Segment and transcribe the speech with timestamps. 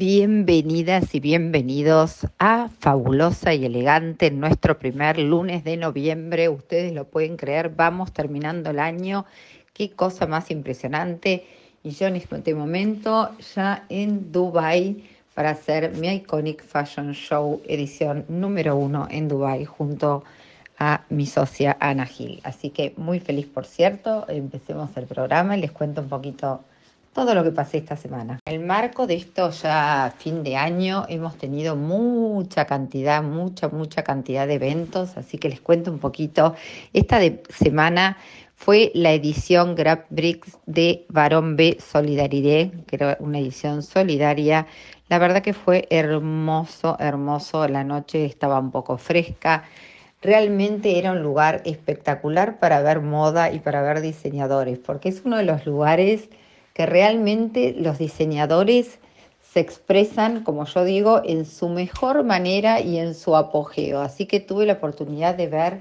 [0.00, 6.48] Bienvenidas y bienvenidos a Fabulosa y Elegante, nuestro primer lunes de noviembre.
[6.48, 9.26] Ustedes lo pueden creer, vamos terminando el año.
[9.74, 11.44] Qué cosa más impresionante.
[11.82, 18.24] Y yo en este momento ya en Dubai para hacer mi Iconic Fashion Show edición
[18.30, 20.24] número uno en Dubai junto
[20.78, 22.40] a mi socia Ana Gil.
[22.42, 24.24] Así que muy feliz, por cierto.
[24.30, 26.64] Empecemos el programa y les cuento un poquito
[27.12, 28.38] todo lo que pasé esta semana.
[28.46, 34.02] En el marco de esto ya fin de año hemos tenido mucha cantidad, mucha, mucha
[34.02, 36.54] cantidad de eventos, así que les cuento un poquito.
[36.92, 38.16] Esta semana
[38.54, 44.66] fue la edición Grab Bricks de Barón B Solidaridad, que era una edición solidaria.
[45.08, 47.66] La verdad que fue hermoso, hermoso.
[47.66, 49.64] La noche estaba un poco fresca.
[50.22, 55.38] Realmente era un lugar espectacular para ver moda y para ver diseñadores, porque es uno
[55.38, 56.28] de los lugares
[56.80, 59.00] que realmente los diseñadores
[59.42, 64.00] se expresan, como yo digo, en su mejor manera y en su apogeo.
[64.00, 65.80] Así que tuve la oportunidad de ver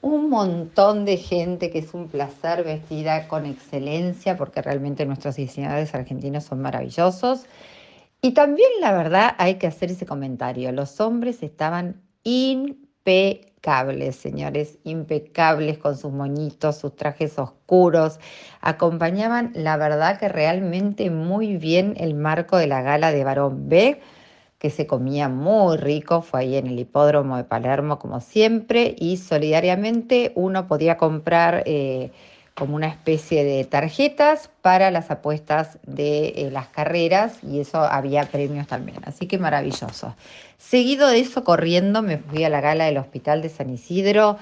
[0.00, 5.94] un montón de gente que es un placer vestida con excelencia, porque realmente nuestros diseñadores
[5.94, 7.44] argentinos son maravillosos.
[8.22, 10.72] Y también, la verdad, hay que hacer ese comentario.
[10.72, 18.18] Los hombres estaban impecables impecables, señores, impecables con sus moñitos, sus trajes oscuros.
[18.62, 24.00] Acompañaban, la verdad que realmente muy bien el marco de la gala de Barón B,
[24.58, 29.18] que se comía muy rico, fue ahí en el hipódromo de Palermo como siempre, y
[29.18, 31.62] solidariamente uno podía comprar...
[31.66, 32.12] Eh,
[32.54, 38.24] como una especie de tarjetas para las apuestas de eh, las carreras y eso había
[38.24, 38.98] premios también.
[39.04, 40.14] Así que maravilloso.
[40.58, 44.38] Seguido de eso, corriendo, me fui a la gala del Hospital de San Isidro,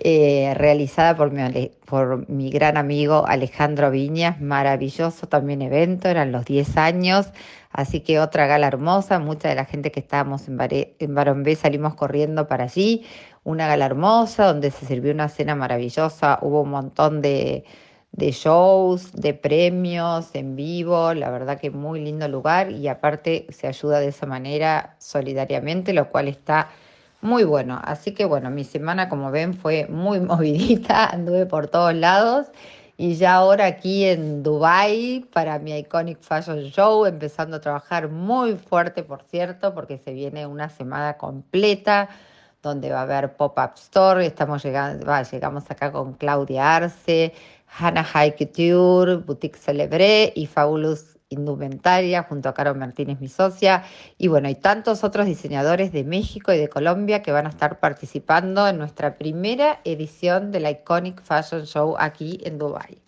[0.00, 4.40] eh, realizada por mi, por mi gran amigo Alejandro Viñas.
[4.40, 7.32] Maravilloso también evento, eran los 10 años.
[7.72, 11.54] Así que otra gala hermosa, mucha de la gente que estábamos en, en Barón B
[11.54, 13.04] salimos corriendo para allí
[13.44, 17.64] una gala hermosa donde se sirvió una cena maravillosa, hubo un montón de,
[18.16, 24.00] shows, de premios en vivo, la verdad que muy lindo lugar y aparte se ayuda
[24.00, 26.68] de esa manera solidariamente, lo cual está
[27.20, 27.80] muy bueno.
[27.82, 32.48] Así que bueno, mi semana como ven fue muy movidita, anduve por todos lados
[33.02, 38.56] y ya ahora aquí en Dubai para mi Iconic Fashion Show, empezando a trabajar muy
[38.56, 42.10] fuerte, por cierto, porque se viene una semana completa
[42.62, 44.26] donde va a haber pop-up store.
[44.26, 47.32] Estamos llegando, llegamos acá con Claudia Arce,
[47.78, 53.84] Hannah High Couture, Boutique Celebré y Fabulous Indumentaria junto a Caro Martínez, mi socia,
[54.18, 57.78] y bueno, hay tantos otros diseñadores de México y de Colombia que van a estar
[57.78, 62.98] participando en nuestra primera edición del Iconic Fashion Show aquí en Dubai.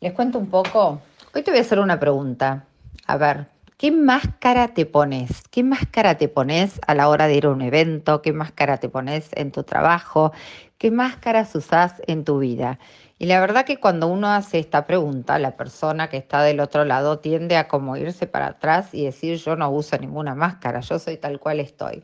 [0.00, 1.00] Les cuento un poco.
[1.34, 2.66] Hoy te voy a hacer una pregunta.
[3.06, 3.46] A ver,
[3.80, 5.48] ¿Qué máscara te pones?
[5.50, 8.20] ¿Qué máscara te pones a la hora de ir a un evento?
[8.20, 10.32] ¿Qué máscara te pones en tu trabajo?
[10.80, 12.78] ¿Qué máscaras usás en tu vida?
[13.18, 16.86] Y la verdad que cuando uno hace esta pregunta, la persona que está del otro
[16.86, 20.98] lado tiende a como irse para atrás y decir yo no uso ninguna máscara, yo
[20.98, 22.02] soy tal cual estoy.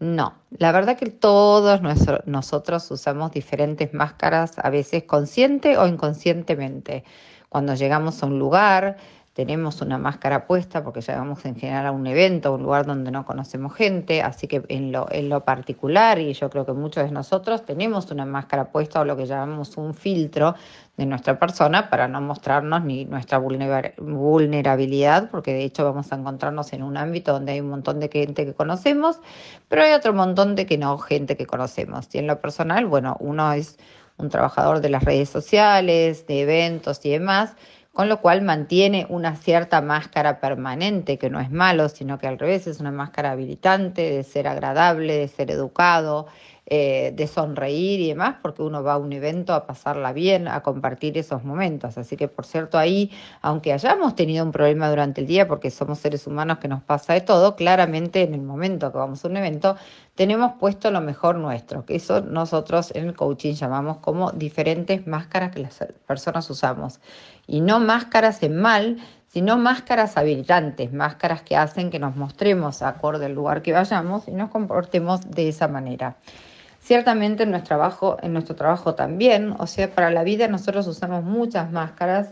[0.00, 1.80] No, la verdad que todos
[2.26, 7.04] nosotros usamos diferentes máscaras, a veces consciente o inconscientemente.
[7.48, 8.96] Cuando llegamos a un lugar,
[9.38, 13.24] tenemos una máscara puesta porque llegamos en general a un evento, un lugar donde no
[13.24, 17.12] conocemos gente, así que en lo, en lo particular, y yo creo que muchos de
[17.12, 20.56] nosotros tenemos una máscara puesta o lo que llamamos un filtro
[20.96, 26.72] de nuestra persona para no mostrarnos ni nuestra vulnerabilidad, porque de hecho vamos a encontrarnos
[26.72, 29.20] en un ámbito donde hay un montón de gente que conocemos,
[29.68, 32.12] pero hay otro montón de que no, gente que conocemos.
[32.12, 33.78] Y en lo personal, bueno, uno es
[34.16, 37.54] un trabajador de las redes sociales, de eventos y demás,
[37.98, 42.38] con lo cual mantiene una cierta máscara permanente, que no es malo, sino que al
[42.38, 46.28] revés es una máscara habilitante de ser agradable, de ser educado,
[46.70, 50.62] eh, de sonreír y demás, porque uno va a un evento a pasarla bien, a
[50.62, 51.96] compartir esos momentos.
[51.96, 55.98] Así que, por cierto, ahí, aunque hayamos tenido un problema durante el día, porque somos
[55.98, 59.38] seres humanos que nos pasa de todo, claramente en el momento que vamos a un
[59.38, 59.76] evento,
[60.14, 65.52] tenemos puesto lo mejor nuestro, que eso nosotros en el coaching llamamos como diferentes máscaras
[65.52, 67.00] que las personas usamos
[67.46, 68.98] y no máscaras en mal,
[69.28, 74.32] sino máscaras habilitantes, máscaras que hacen que nos mostremos acorde al lugar que vayamos y
[74.32, 76.16] nos comportemos de esa manera.
[76.88, 81.22] Ciertamente en nuestro trabajo, en nuestro trabajo también, o sea, para la vida nosotros usamos
[81.22, 82.30] muchas máscaras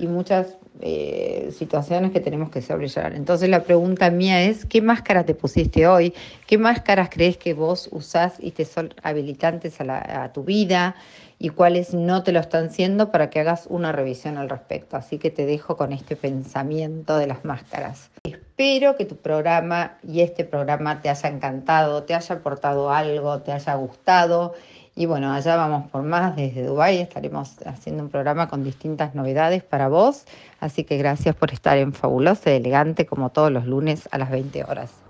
[0.00, 3.14] y muchas eh, situaciones que tenemos que sobrellevar.
[3.14, 6.14] Entonces la pregunta mía es, ¿qué máscara te pusiste hoy?
[6.46, 10.96] ¿Qué máscaras crees que vos usás y te son habilitantes a, a tu vida?
[11.42, 14.98] y cuáles no te lo están siendo para que hagas una revisión al respecto.
[14.98, 18.10] Así que te dejo con este pensamiento de las máscaras.
[18.24, 23.52] Espero que tu programa y este programa te haya encantado, te haya aportado algo, te
[23.52, 24.52] haya gustado.
[24.96, 26.36] Y bueno, allá vamos por más.
[26.36, 30.24] Desde Dubái estaremos haciendo un programa con distintas novedades para vos.
[30.58, 34.30] Así que gracias por estar en Fabulosa y Elegante como todos los lunes a las
[34.30, 35.09] 20 horas.